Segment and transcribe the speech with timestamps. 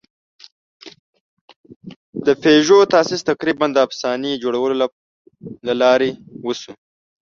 [2.25, 4.75] د پيژو تاسیس تقریباً د افسانې جوړولو
[5.67, 6.09] له لارې
[6.45, 6.73] وشو.